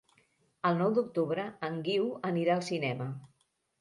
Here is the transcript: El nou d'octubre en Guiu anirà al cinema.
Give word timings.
El 0.69 0.77
nou 0.79 0.95
d'octubre 0.95 1.45
en 1.69 1.77
Guiu 1.89 2.07
anirà 2.31 2.57
al 2.59 2.65
cinema. 2.71 3.09